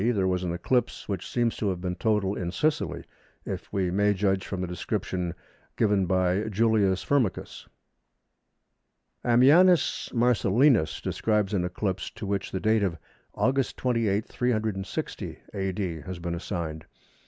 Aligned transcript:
there 0.15 0.25
was 0.27 0.43
an 0.43 0.51
eclipse, 0.51 1.07
which 1.07 1.29
seems 1.29 1.55
to 1.55 1.69
have 1.69 1.79
been 1.79 1.93
total 1.95 2.33
in 2.35 2.51
Sicily, 2.51 3.03
if 3.45 3.71
we 3.71 3.91
may 3.91 4.15
judge 4.15 4.47
from 4.47 4.59
the 4.59 4.65
description 4.65 5.35
given 5.75 6.07
by 6.07 6.41
Julius 6.49 7.03
Firmicus. 7.03 7.67
Ammianus 9.23 10.11
Marcellinus 10.11 11.01
describes 11.01 11.53
an 11.53 11.63
eclipse, 11.65 12.09
to 12.09 12.25
which 12.25 12.49
the 12.51 12.59
date 12.59 12.81
of 12.81 12.97
August 13.35 13.77
28, 13.77 14.25
360 14.25 15.37
A.D., 15.53 16.01
has 16.01 16.17
been 16.17 16.33
assigned. 16.33 16.85